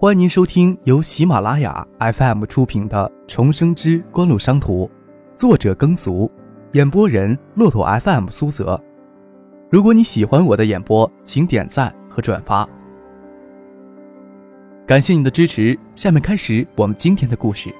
[0.00, 4.86] 欢迎您收听由喜马拉雅 FM 出品的《重生之官路商途》，
[5.36, 6.30] 作者耕俗，
[6.74, 8.80] 演播人骆驼 FM 苏泽。
[9.68, 12.64] 如果你喜欢我的演播，请点赞和转发，
[14.86, 15.76] 感谢你的支持。
[15.96, 17.74] 下面开始我们今天的故事。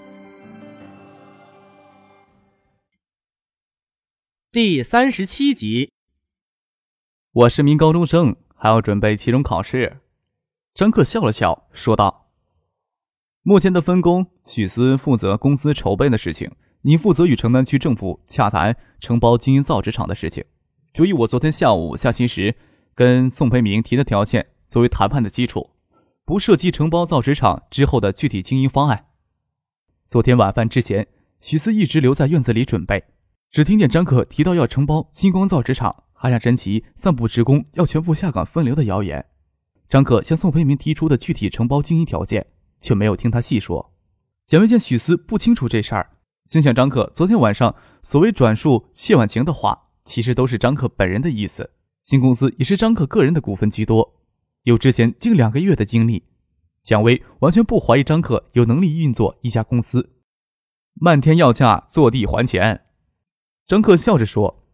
[4.51, 5.93] 第三十七集，
[7.31, 9.99] 我是名高中生，还要准备期中考试。
[10.79, 12.29] 张克笑了笑，说道
[13.43, 16.53] ：“目前的分工，许思负责公司筹备的事情，
[16.83, 20.45] 你负责与城南区政府洽谈承包经营造纸厂的事情。
[20.95, 22.55] 就以我昨天下午下棋时
[22.95, 25.71] 跟宋培明提的条件作为谈判的基础，
[26.25, 29.07] 不涉及承包造纸厂之后的具体经营方案。
[30.07, 31.09] 昨天晚饭之前，
[31.41, 33.03] 许思一直留在院子里准备，
[33.51, 39.27] 只听见张克提到要承包星光造纸厂，还让陈奇散布职工要全部下岗分流的谣言。”
[39.89, 42.47] 张可向宋培明提出的具体承包经营条件，
[42.81, 43.95] 却没有听他细说。
[44.47, 46.11] 蒋薇见许思不清楚这事儿，
[46.47, 51.71] 心想张可昨天晚上所谓转述谢婉晴的话，其实都是张可本人的意思。
[52.03, 54.15] 新公司也是张可个人的股份居多，
[54.63, 56.25] 有之前近两个月的经历，
[56.83, 60.15] 蒋薇完全不怀疑张可有能力运作一家公司。
[60.95, 62.87] 漫天要价，坐地还钱。
[63.67, 64.65] 张克笑着说：“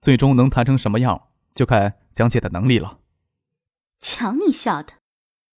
[0.00, 2.98] 最终能谈成什么样，就看蒋姐的能力了。”
[4.00, 4.94] 瞧你笑的，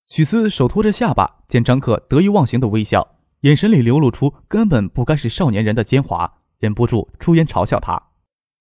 [0.06, 8.11] 许思手托着下巴，见张克得意忘形的微笑，眼神里流露出根本不该是少年人的奸猾，忍不住出言嘲笑他。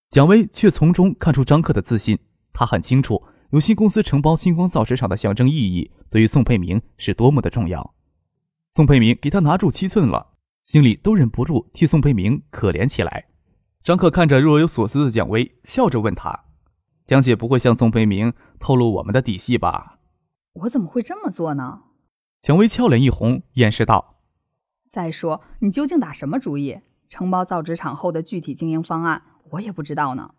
[0.09, 2.17] 蒋薇却从中看出张克的自信，
[2.53, 7.93] 他很清楚有新公司承包星光造纸厂的象征意义，对于宋佩明是多么的重要。
[8.69, 13.25] 宋佩明给他拿住七寸了，心里都忍不住替宋佩明可怜起来。
[13.83, 16.44] 张克看着若有所思的蒋薇，笑着问他。
[17.05, 19.99] 江姐不会向宋培明透露我们的底细吧？
[20.53, 21.83] 我怎么会这么做呢？
[22.41, 24.15] 蔷薇俏脸一红，掩饰道
[24.89, 26.79] ：“再说，你究竟打什么主意？
[27.07, 29.21] 承包造纸厂后的具体经营方案，
[29.51, 30.33] 我也不知道呢。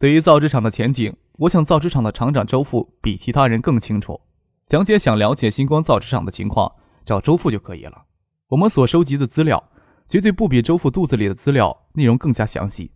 [0.00, 4.20] 对于造纸厂的前景，我想造纸厂的厂长周富比其他人更清楚。
[4.66, 6.72] 蒋姐想了解星光造纸厂的情况，
[7.06, 8.06] 找周富就可以了。
[8.48, 9.70] 我们所收集的资料，
[10.08, 12.90] 绝对不比周富肚子里的资料内容更加详细。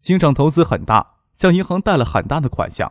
[0.00, 2.90] 新厂投资很大。”向银行贷了很大的款项，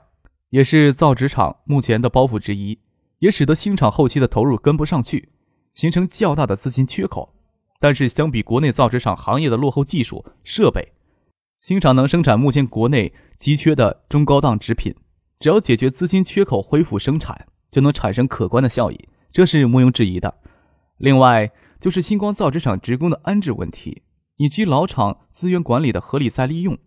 [0.50, 2.80] 也是造纸厂目前的包袱之一，
[3.20, 5.30] 也使得新厂后期的投入跟不上去，
[5.74, 7.34] 形成较大的资金缺口。
[7.80, 10.94] 但是相比国内造纸厂行业的落后技术设备，
[11.58, 14.94] 新厂能生产目前国内急缺的中高档纸品，
[15.40, 20.36] 只要解决资金缺口，恢复生产，就能产生可观的效益，这是毋庸置疑的。
[20.98, 24.04] 另外就是星光造纸厂职工的安置问题，
[24.38, 26.78] 以及老厂资源管理的合理再利用，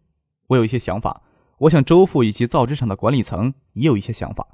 [0.49, 1.23] 我有一些想法。
[1.61, 4.47] 我想周副以及造纸厂的管理层也有一些想法，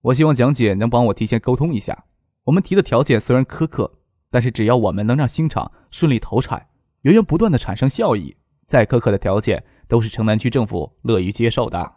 [0.00, 2.06] 我希望蒋姐能帮我提前沟通一下。
[2.42, 6.66] 我们提的条件虽然苛刻，但是只要我们能让新厂顺利投产，
[7.02, 8.34] 源源不断的产生效益，
[8.66, 11.92] 再苛刻的条件都是城南区政府乐于接受的。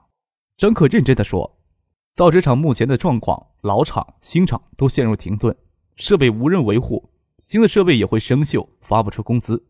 [0.57, 1.57] 张可认真的说
[2.13, 5.57] ：“造纸厂目前的状况，老厂、新厂都陷入停顿，
[5.95, 7.09] 设备无人维护，
[7.41, 9.65] 新的设备也会生锈，发不出工资，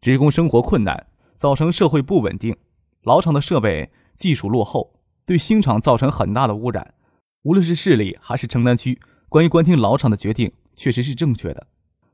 [0.00, 2.56] 职工生活困难，造成社会不稳定。
[3.02, 6.92] 老厂的设备。”技术落后，对新厂造成很大的污染。
[7.40, 9.00] 无论是市里还是城南区，
[9.30, 11.68] 关于关停老厂的决定确实是正确的，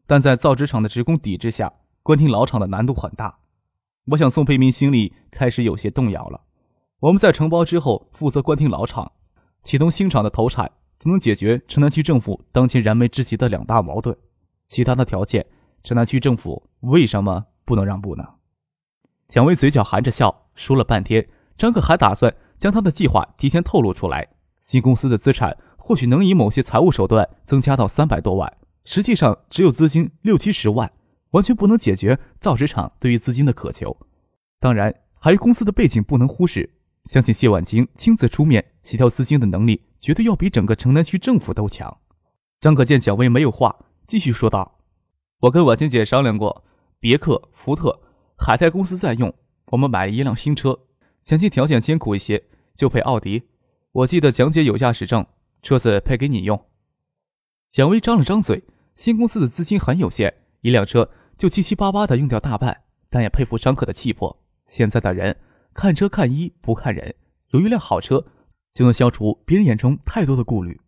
[0.06, 1.72] 但在造纸厂的职工抵制下，
[2.04, 3.40] 关停老厂的难度很大。
[4.12, 6.42] 我想宋培明心里开始有些动摇了。
[7.00, 9.10] 我们在承包之后负责关停老厂，
[9.64, 14.16] 启动新厂的投产，就能解决城南区政府当前燃眉之急的两大矛盾。
[14.68, 15.44] 其他的条件，
[15.82, 18.24] 城南区政府为什么不能让步呢？
[19.26, 21.28] 蒋薇嘴角含着笑，说了半天。
[21.56, 24.28] 张克还打算将他的计划提前透露出来。
[24.60, 28.52] 新公司的资产或许能以某些财务手段增加到三百多万，
[28.84, 30.90] 实际上只有资金六七十万，
[31.30, 33.96] 完全不能解决造纸厂对于资金的渴求。
[34.58, 36.74] 当然，还有公司的背景不能忽视。
[37.04, 41.98] 相信谢婉清亲自出面协调资金的能力，绝对要比整个城南区政府都强。
[42.60, 43.76] 张可见蒋薇没有话，
[44.08, 44.80] 继续说道
[45.42, 46.64] ：“我跟婉清姐商量过，
[46.98, 48.00] 别克、福特、
[48.36, 49.32] 海泰公司在用，
[49.66, 50.80] 我们买一辆新车。”
[51.26, 52.44] 前期条件艰苦一些，
[52.76, 53.48] 就配奥迪。
[53.90, 55.26] 我记得蒋姐有驾驶证，
[55.60, 56.66] 车子配给你用。
[57.68, 58.62] 蒋薇张了张嘴，
[58.94, 64.40] 新公司的资金很有限，一辆车就七七八八的用掉大半，但也佩服张可的气魄。
[64.68, 65.36] 现在的人
[65.74, 67.16] 看车看衣不看人，
[67.48, 68.24] 有一辆好车
[68.72, 70.80] 就能消除别人眼中太多的顾虑。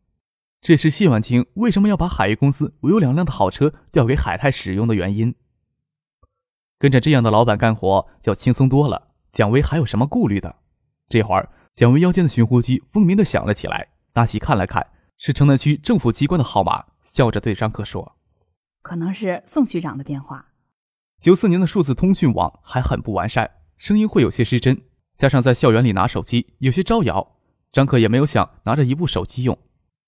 [0.61, 5.35] 这是谢婉清为什么要把海域公司唯有两辆的好车调给海泰使用的原因。
[6.79, 9.08] 跟着这样的老板干活，要轻松多了。
[9.33, 10.57] 蒋薇还有什么顾虑的？
[11.09, 13.89] 这会儿，蒋薇腰间的寻呼机嗡鸣的响了起来。
[14.13, 14.87] 大喜看了看，
[15.17, 18.17] 是城南区政府机关的号码，笑着对张克说
[18.83, 20.47] ：“可能是宋区长的电话。”
[21.21, 24.83] 九四年的数字通讯网还很不完善，声音会有些失真，
[25.15, 27.37] 加上在校园里拿手机有些招摇，
[27.73, 29.57] 张克也没有想拿着一部手机用。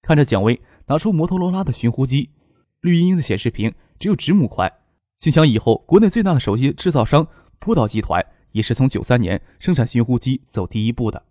[0.03, 2.31] 看着蒋薇拿出摩托罗拉的寻呼机，
[2.81, 4.73] 绿茵茵的显示屏只有指拇宽，
[5.17, 7.27] 心想以后国内最大的手机制造商
[7.59, 11.25] 波导集团也是从九三年生产寻呼机走第一步的。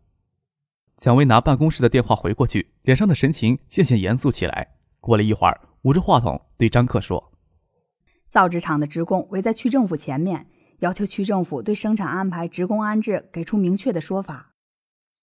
[0.98, 4.76] 蒋薇拿办公室的电话回过去，脸上的神情渐渐严肃起来。
[5.00, 7.32] 过了一会儿，捂着话筒对张克说
[8.30, 10.48] ：“造纸厂的职工围在区政府前面，
[10.80, 14.54] 要求区政府对生产安排、职工安置给出明确的说法。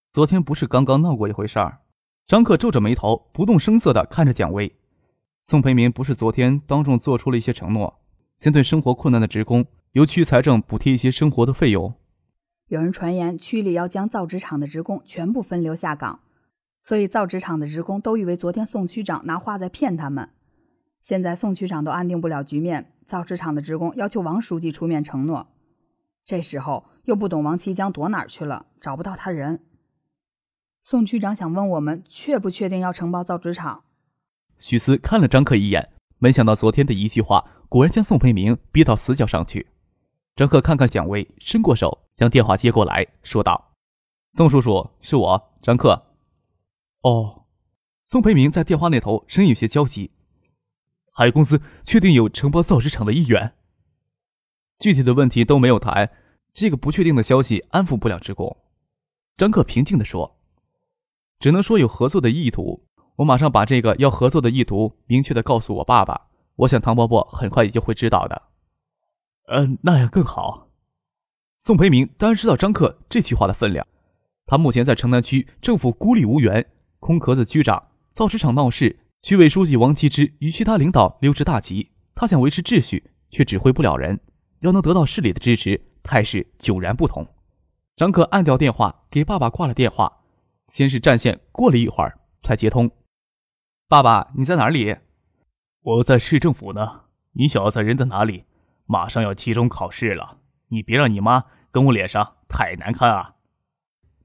[0.08, 1.80] 昨天不是刚刚闹过一回事儿？”
[2.26, 4.74] 张克皱着眉头，不动声色地看着蒋薇。
[5.42, 8.00] 宋培明不是昨天当众做出了一些承诺，
[8.36, 9.64] 先对生活困难的职工
[9.96, 11.94] 由区财政补贴一些生活的费用。
[12.68, 16.20] 有人传言区里要将造纸厂的职工全部分流下岗，
[16.82, 20.28] 所以造纸厂的职工都以为昨天宋区长拿话在骗他们。
[21.00, 25.46] 现在宋区长都安定不了局面，造纸厂的职工要求王书记出面承诺。
[26.26, 29.60] 这时候又不懂王其江躲哪儿去了，找不到他人。
[30.82, 33.84] 宋区长想问我们确不确定要承包造纸厂？
[34.58, 35.88] 许思看了张克一眼，
[36.18, 39.68] 没想到昨天的一句话果然将宋培明逼到死角上去。
[40.36, 43.72] 张克看看蒋薇，伸过手将电话接过来说道
[44.32, 46.14] ：“宋叔叔，是我，张克。”
[47.02, 47.46] 哦，
[48.04, 50.10] 宋培明在电话那头声音有些焦急。
[51.14, 53.54] 海公司确定有承包造纸厂的意愿，
[54.78, 56.10] 具体的问题都没有谈，
[56.52, 58.58] 这个不确定的消息安抚不了职工。
[59.38, 60.36] 张克平静地说
[61.40, 62.84] ：“只能说有合作的意图，
[63.16, 68.42] 我马上把这个要合作的意图明确的告诉我爸爸，我想唐伯伯很快也就会知道的。”
[69.46, 70.68] 嗯，那样更好。
[71.58, 73.86] 宋培明当然知道张克这句话的分量。
[74.44, 76.64] 他目前在城南区政府孤立无援，
[77.00, 81.90] 空壳子局长，造纸厂闹事，区委书记王其之与其他领导溜之大吉。
[82.14, 84.20] 他想维持秩序，却指挥不了人。
[84.60, 87.26] 要能得到市里的支持，态势迥然不同。
[87.96, 90.20] 张克按掉电话，给爸爸挂了电话。
[90.68, 92.90] 先是占线，过了一会儿才接通。
[93.88, 94.96] 爸爸，你在哪里？
[95.82, 97.02] 我在市政府呢。
[97.32, 98.44] 你小子人在哪里？
[98.86, 100.38] 马上要期中考试了，
[100.68, 103.34] 你别让你妈跟我脸上太难看啊！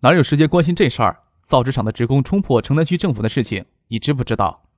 [0.01, 1.23] 哪有时间关心这事儿？
[1.43, 4.69] 造纸厂的职工冲破城南区政府的事情，你知不知道？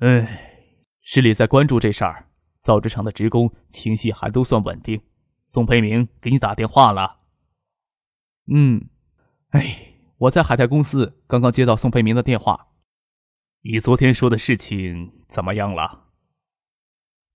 [0.00, 2.28] 哎，市里在关注这事儿，
[2.60, 5.00] 造纸厂的职工情绪还都算稳定。
[5.46, 7.20] 宋培明给你打电话了？
[8.52, 8.90] 嗯，
[9.50, 12.68] 哎，我在海泰公司刚刚接到宋培明的电话。
[13.62, 16.07] 你昨天说的事情怎么样了？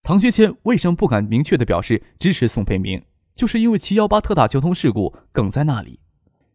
[0.06, 3.02] 唐学谦为什么不敢明确的表示支持宋培明？
[3.34, 6.02] 就是因为七幺八特大交通事故梗在那里，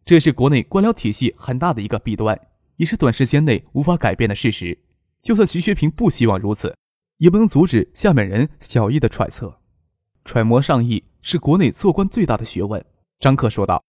[0.05, 2.39] 这是国内官僚体系很大的一个弊端，
[2.75, 4.77] 也是短时间内无法改变的事实。
[5.23, 6.77] 就算徐学平不希望如此，
[7.17, 9.59] 也不能阻止下面人小意的揣测。
[10.23, 12.85] 揣摩上意是国内做官最大的学问。
[13.19, 13.83] 张克说道：“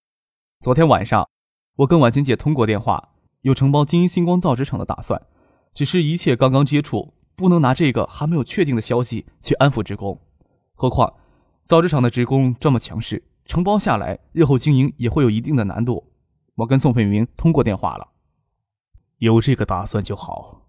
[0.65, 1.29] 昨天晚上，
[1.77, 3.11] 我跟婉清姐通过电话，
[3.43, 5.21] 有承包金鹰星光造纸厂的打算，
[5.75, 10.21] 只是一切刚刚接触。”不能拿这个还没有确定的消息去安抚职工，
[10.75, 11.15] 何况
[11.65, 16.13] 造纸厂的职工这么强势，承包下来日后经营也会有一定的难度。
[16.57, 18.09] 我跟宋培明通过电话了，
[19.19, 20.69] 有这个打算就好。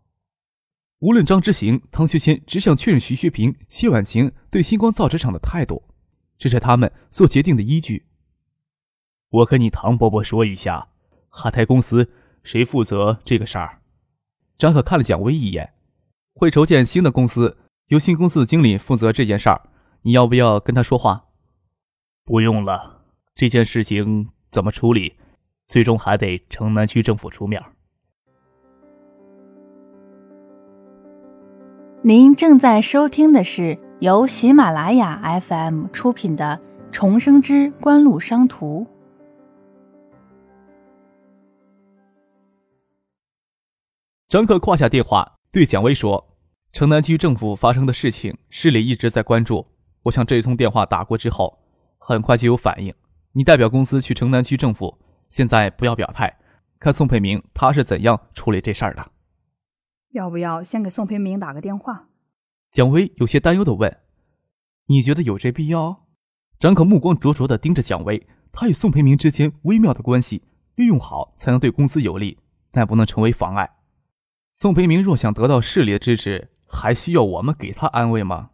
[1.00, 5.84] 无论张之行、汤学谦，只想确认徐学平、谢婉晴对星光造纸厂的态度，
[6.38, 8.06] 这是他们做决定的依据。
[9.30, 10.90] 我跟你唐伯伯说一下，
[11.30, 12.12] 哈泰公司
[12.44, 13.82] 谁负责这个事儿？
[14.58, 15.74] 张可看了蒋薇一眼。
[16.34, 17.58] 会筹建新的公司，
[17.88, 19.62] 由新公司的经理负责这件事儿。
[20.04, 21.26] 你要不要跟他说话？
[22.24, 23.02] 不用了，
[23.36, 25.16] 这件事情怎么处理，
[25.68, 27.62] 最终还得城南区政府出面。
[32.04, 36.60] 您正在收听的是由喜马拉雅 FM 出品的
[36.92, 38.84] 《重生之官路商途》。
[44.28, 46.30] 张克挂下电话，对蒋薇说。
[46.72, 49.68] 城南区政府发生的事情，市里一直在关注。
[50.04, 51.60] 我想这一通电话打过之后，
[51.98, 52.94] 很快就有反应。
[53.34, 54.98] 你代表公司去城南区政府，
[55.30, 56.40] 现在不要表态，
[56.80, 59.12] 看宋培明他是怎样处理这事儿的。
[60.12, 62.08] 要不要先给宋培明打个电话？
[62.72, 64.00] 蒋薇有些担忧的问
[64.88, 66.06] ：“你觉得有这必要？”
[66.58, 70.44] 张可目光灼灼的盯着蒋薇，他与宋培明之间微妙的关系，
[70.76, 72.38] 利用好才能对公司有利，
[72.72, 73.70] 但不能成为妨碍。
[74.52, 76.50] 宋培明若想得到市里的支持。
[76.74, 78.52] 还需要我们给他安慰吗？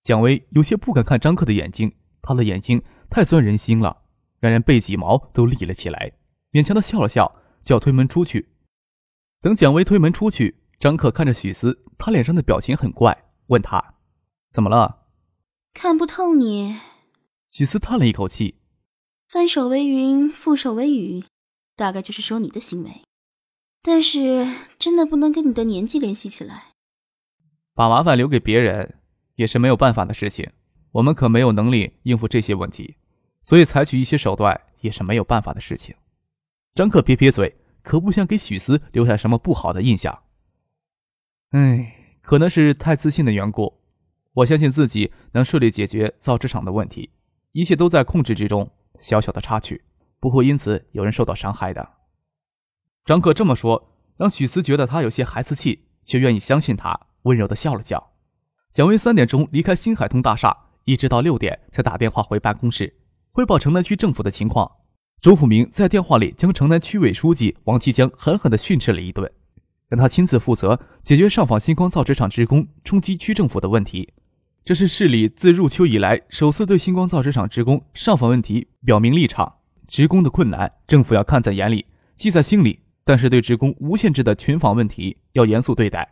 [0.00, 4.04] 蒋薇有些不敢看张克的眼睛，他的眼睛太钻人心了，
[4.38, 6.12] 让人背脊毛都立了起来。
[6.52, 8.50] 勉强的笑了笑，就要推门出去。
[9.40, 13.96] 等蒋薇推门出去，张克看着许思，他脸上的表情很怪，问他
[14.54, 15.08] ：“怎么了？”
[15.74, 16.76] 看不透你。
[17.50, 18.60] 许思叹了一口气
[19.28, 21.24] ：“翻手为云，覆手为雨，
[21.74, 23.02] 大概就是说你的行为。
[23.88, 24.46] 但是
[24.78, 26.74] 真的不能跟你的年纪联系起来。
[27.72, 28.96] 把麻烦留给别人，
[29.36, 30.50] 也是没有办法的事情。
[30.92, 32.96] 我们可没有能力应付这些问题，
[33.42, 35.96] 所以采取一些手段也是没有办法的事情。”
[36.76, 40.22] 张克撇撇嘴，可不想给许思留下什么不好的印象。
[41.52, 43.72] 唉，可能是太自信的缘故，
[44.34, 47.10] 我相信自己能顺利解决造纸厂的问题，
[47.52, 48.70] 一切都在控制之中。
[49.00, 49.82] 小小的插曲
[50.20, 51.97] 不会因此有人受到伤害的。
[53.08, 58.12] 张克这么说，让许思觉得他有些孩子气，却愿意相信他，温柔的笑了笑。
[58.70, 62.98] 蒋薇三点钟离开新海通大厦，一直到六点才打电话回办公室
[63.32, 64.70] 汇报城南区政府的情况。
[65.22, 69.32] 周富明在电话里将城南区委书记王其江狠狠地训斥了一顿。
[69.88, 74.12] 让他亲自负责解决上访星光造纸厂职工冲击区政府的问题，
[74.66, 79.54] 这是市里自入秋以来首次对星光造纸厂职工上访问题表明立场。
[79.86, 82.80] 职工的困难，政府要看在眼里，记在心里。
[83.08, 86.06] 但是对职工无限制的群访问题要严肃对待。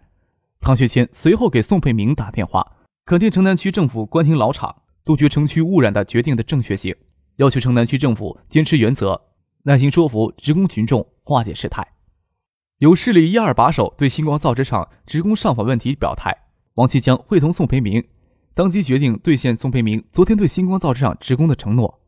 [0.60, 4.74] 唐学谦随后给宋佩明打电话，肯定城南区政府关停老厂、
[5.04, 6.96] 杜绝城区污染的决定的正确性，
[7.36, 9.20] 要求城南区政府坚持原则，
[9.64, 11.86] 耐心说服职工群众，化解事态。
[12.78, 16.34] 有市里一二把手对星光造纸厂职工上访问题表态，
[16.76, 18.02] 王其江会同宋培明，
[18.54, 22.00] 当即决定兑现宋培明昨天对星光造纸厂职工的承诺，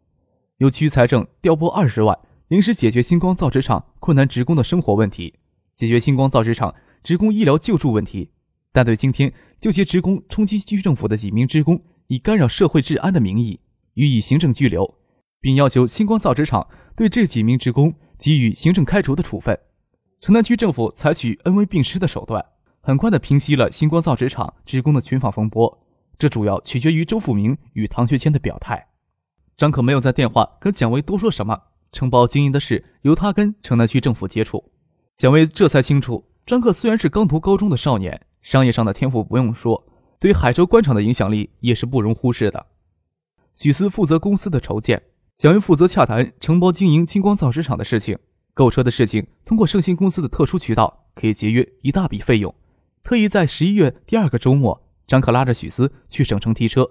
[0.57, 2.19] 由区财政调拨二十万，
[2.49, 5.35] 临时解决星光造纸厂困难职工的生活问题，
[5.75, 8.31] 解决星光造纸厂职工医疗救助问题。
[8.73, 13.61] 但对今天就其职工冲击区政府的几名职工以干扰社会治安的名义
[13.95, 14.95] 予以行政拘留，
[15.41, 19.59] 并要求星光造纸厂对这几名职工给予行政开除的处分。
[20.19, 22.43] 城南区政府采取恩威并施的手段，
[22.81, 25.87] 很快的平息了星光造纸厂职工的群访风波。
[26.19, 28.89] 这主要取决于周富明与唐学谦的表态。
[29.57, 34.71] 张可没有在电话跟蒋薇多说什么，承包经营的事由他跟城南区政府接触。
[35.17, 39.87] 蒋薇这才清楚，张克虽然是刚读高中的少年，商业上的天赋不用说，
[40.19, 42.67] 对海州官场的影响力也是不容忽视的。
[43.55, 45.03] 许思负责公司的筹建，
[45.37, 48.19] 蒋薇负责洽谈承包经营金光造纸厂的事情。
[48.55, 52.55] 购车的事情，通过盛鑫公司的特殊渠道可以节约一大笔费用。
[53.05, 56.89] 特意在十一月第二个周末，张克拉着许思去省城提车。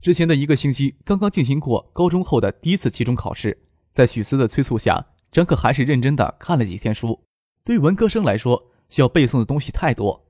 [0.00, 3.65] 之前的一个星期刚刚进行过高中后的第一次期中考试，
[3.96, 7.18] 在许思的催促下，张可还是认真的看了几天书。
[7.64, 10.26] 对文科生来说，需要背诵的东西太多，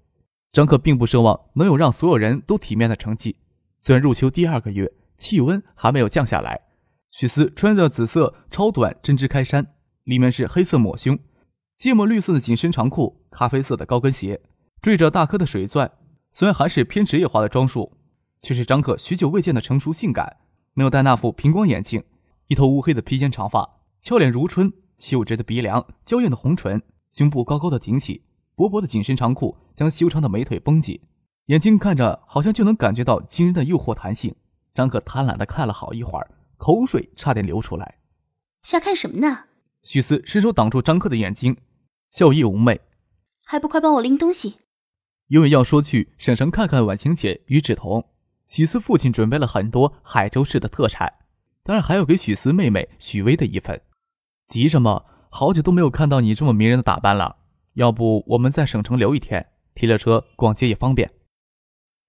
[0.52, 3.38] 张可并不奢望能有让所有人都体面的成绩。
[3.80, 6.60] 虽然入秋第二个月，气温还没有降下来，
[7.10, 9.74] 许思穿着紫色超短针织开衫。
[10.04, 11.18] 里面是黑色抹胸、
[11.76, 14.40] 芥末绿色的紧身长裤、咖啡色的高跟鞋，
[14.80, 15.90] 缀着大颗的水钻。
[16.30, 17.98] 虽然还是偏职业化的装束，
[18.40, 20.36] 却是张克许久未见的成熟性感。
[20.74, 22.04] 没有戴那副平光眼镜，
[22.48, 28.22] 一头乌黑的披肩长发，俏脸如春，秀直的鼻梁，娇艳的红唇，胸部高高的挺起，
[28.54, 31.00] 薄薄的紧身长裤将修长的美腿绷紧，
[31.46, 34.32] 眼睛看着好像就能感觉到惊人的诱惑弹性。
[34.72, 37.98] 张克贪婪的看了好一会儿，口水差点流出来。
[38.62, 39.46] 瞎看什么呢？
[39.82, 41.56] 许思伸手挡住张克的眼睛，
[42.10, 42.80] 笑意妩媚，
[43.44, 44.58] 还不快帮我拎东西？
[45.26, 48.04] 因为要说去省城看看婉晴姐与芷彤，
[48.46, 51.12] 许思父亲准备了很多海州市的特产，
[51.66, 53.82] 当然还有给许思妹妹许薇的一份。
[54.46, 55.04] 急什么？
[55.30, 57.38] 好久都没有看到你这么迷人的打扮了。
[57.72, 61.10] 要不我们在省城留一天，提了车逛街也方便。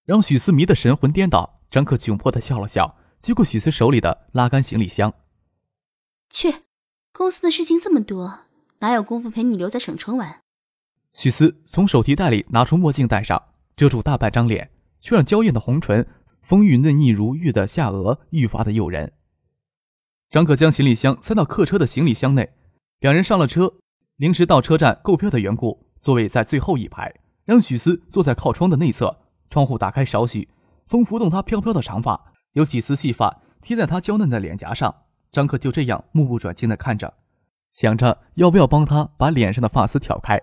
[0.06, 5.12] 让许思迷得神魂颠倒，张克窘迫地笑了笑，接过许思手里的拉杆行李箱，
[6.30, 6.54] 去。
[7.12, 8.42] 公司的事情这么多，
[8.82, 10.42] 哪有功夫陪你留在省城玩？
[11.14, 13.42] 许思从手提袋里拿出墨镜戴上，
[13.76, 14.70] 遮住大半张脸，
[15.02, 16.08] 却让娇艳的红唇、
[16.44, 19.14] 丰腴嫩腻如玉的下颚愈发的诱人。
[20.30, 22.52] 张可将行李箱塞到客车的行李箱内，
[23.00, 23.74] 两人上了车。
[24.18, 27.14] 临时到车站购票的缘故，座位在最后一排，
[27.46, 29.16] 让许思坐在靠窗的内侧。
[29.50, 30.50] 窗户打开少许，
[30.88, 34.94] 风拂动她飘飘的长发，有几丝细发贴在她娇嫩的脸颊上。
[35.32, 37.14] 张克就这样目不转睛地看着，
[37.72, 40.42] 想着要不要帮他把脸上的发丝挑开。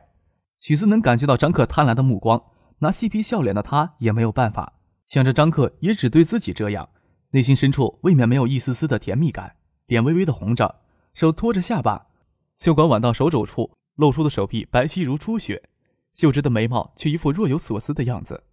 [0.58, 2.40] 许思能感觉到张克贪婪的目光，
[2.78, 4.74] 拿嬉皮笑脸的他也没有办法。
[5.08, 6.88] 想着张克也只对自己这样，
[7.32, 10.80] 内心深处未免没有一丝丝的甜蜜感，脸微微的红着，
[11.12, 12.06] 手托着下巴，
[12.56, 15.68] 袖管挽到手肘处，露出的手臂白皙如初雪，
[16.12, 18.44] 秀芝的眉毛却一副若有所思的样子。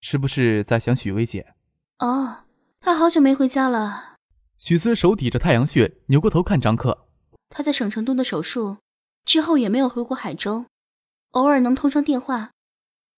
[0.00, 1.54] 是不是在想许薇姐？
[1.98, 2.44] 哦，
[2.80, 4.16] 她好久没回家了。
[4.58, 7.06] 许思手抵着太阳穴，扭过头看张克。
[7.48, 8.78] 他在省城动的手术
[9.24, 10.66] 之后，也没有回过海州。
[11.32, 12.50] 偶尔能通上电话，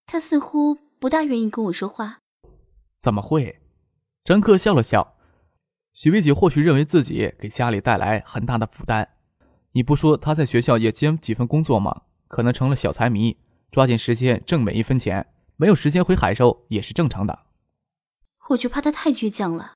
[0.05, 2.19] 他似乎不大愿意跟我说话。
[2.99, 3.61] 怎么会？
[4.23, 5.14] 张克笑了笑。
[5.95, 9.15] 许薇姐或许认为自己给家里带来很大的负担。
[9.71, 12.01] 你不说她在学校也兼几份工作吗？
[12.27, 13.37] 可能成了小财迷，
[13.71, 15.25] 抓紧时间挣每一分钱，
[15.55, 17.45] 没有时间回海州也是正常的。
[18.49, 19.75] 我就怕他太倔强了。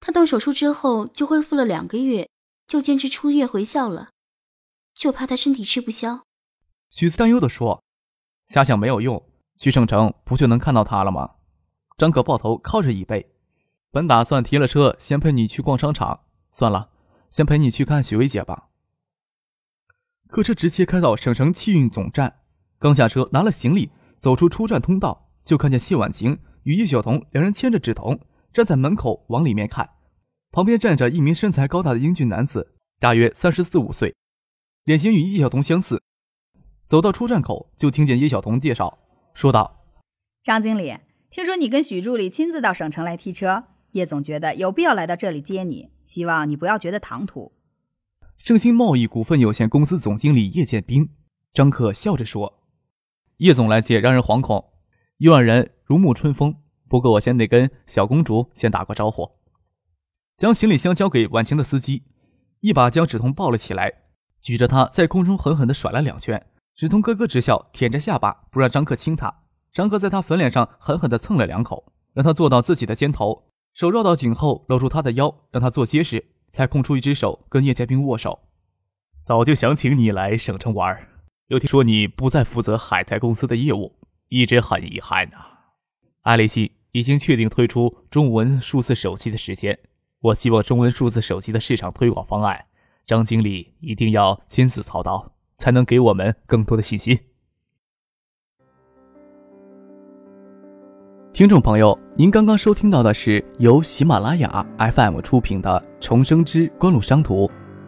[0.00, 2.28] 他动手术之后就恢复了两个月，
[2.66, 4.10] 就坚持出院回校了，
[4.94, 6.20] 就怕他身体吃不消。
[6.90, 7.82] 许思担忧地说
[8.48, 9.24] ：“瞎想没有用，
[9.56, 11.36] 去省城不就能看到他了吗？”
[11.96, 13.32] 张可抱头靠着椅背，
[13.90, 16.20] 本打算提了车先陪你去逛商场，
[16.52, 16.90] 算了，
[17.30, 18.68] 先陪你去看许薇姐吧。
[20.28, 22.40] 客车直接开到省城汽运总站，
[22.78, 28.20] 刚下车拿了行李，走出出站通道，就看见谢婉晴与叶晓彤两人牵着纸童
[28.52, 29.88] 站在门口往里面看，
[30.50, 34.14] 旁边站着一名身材高大的英俊男子，大约三十四五岁，
[34.84, 36.02] 脸型与叶晓彤相似。
[36.86, 38.98] 走到出站口，就听见叶晓彤介绍
[39.32, 39.84] 说道
[40.44, 40.94] ：“张经理，
[41.30, 43.64] 听说你跟许助理亲自到省城来提车，
[43.98, 47.52] 叶总觉得有必要来到这里接你，希望你不要觉得唐突。”
[48.38, 51.10] 盛兴贸易股份有限公司总经理叶建兵，
[51.52, 52.62] 张克笑着说
[53.38, 54.64] ：“叶总来接让人惶恐，
[55.16, 56.54] 一万人如沐春风。
[56.88, 59.28] 不过我先得跟小公主先打个招呼。”
[60.38, 62.04] 将行李箱交给婉晴的司机，
[62.60, 63.92] 一把将芷彤抱了起来，
[64.40, 66.46] 举着她在空中狠狠地甩了两圈。
[66.76, 69.42] 芷彤咯咯直笑，舔着下巴不让张克亲她。
[69.72, 78.40] 张克在她粉脸上狠狠地蹭了两口，让她坐到自己的肩头，手绕到颈后搂住他的腰，让他坐结实，才空出一只手跟叶建兵握手。
[79.22, 80.98] 早就想请你来省城玩，
[81.46, 83.94] 又听说你不再负责海泰公司的业务，
[84.30, 85.36] 一直很遗憾呐。
[86.22, 89.78] 爱立信已经确定推出中文数字手机的时间，
[90.22, 92.64] 我希望中文数字手机的市场推广方案，
[93.06, 95.36] 张经理一定要亲自操刀。
[95.56, 97.18] 才能给我们更多的信心。
[101.38, 107.46] 听众朋友，您刚刚收听到的是由喜马拉雅 FM 出品的《重生之官路商途》，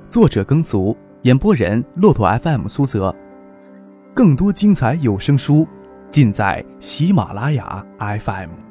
[0.08, 3.12] 作者耕俗，演播人骆驼 FM 苏泽。
[4.14, 5.66] 更多精彩有声书，
[6.12, 8.69] 尽在喜马拉雅 FM。